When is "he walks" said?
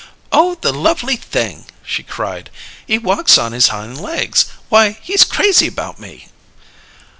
2.87-3.37